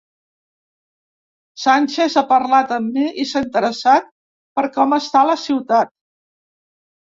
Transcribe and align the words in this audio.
Sánchez 1.63 2.15
ha 2.21 2.23
parlat 2.31 2.73
amb 2.79 2.97
mi 2.97 3.05
i 3.25 3.27
s’ha 3.33 3.45
interessat 3.49 4.11
per 4.61 4.67
com 4.81 4.99
està 5.01 5.25
la 5.31 5.39
ciutat. 5.47 5.97